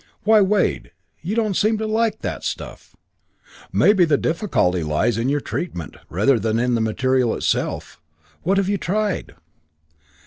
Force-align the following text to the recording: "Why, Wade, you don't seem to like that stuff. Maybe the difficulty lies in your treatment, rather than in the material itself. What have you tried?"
"Why, 0.23 0.41
Wade, 0.41 0.93
you 1.21 1.35
don't 1.35 1.53
seem 1.55 1.77
to 1.77 1.85
like 1.85 2.21
that 2.21 2.43
stuff. 2.43 2.95
Maybe 3.71 4.03
the 4.03 4.17
difficulty 4.17 4.81
lies 4.81 5.15
in 5.15 5.29
your 5.29 5.41
treatment, 5.41 5.95
rather 6.09 6.39
than 6.39 6.57
in 6.57 6.73
the 6.73 6.81
material 6.81 7.35
itself. 7.35 8.01
What 8.41 8.57
have 8.57 8.67
you 8.67 8.79
tried?" 8.79 9.35